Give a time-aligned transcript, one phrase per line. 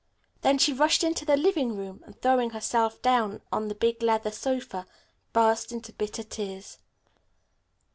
[0.41, 4.31] Then she rushed into the living room and, throwing herself down on the big leather
[4.31, 4.87] sofa,
[5.31, 6.79] burst into bitter tears.